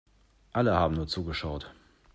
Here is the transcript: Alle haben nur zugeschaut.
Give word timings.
Alle 0.51 0.73
haben 0.73 0.95
nur 0.95 1.05
zugeschaut. 1.07 1.71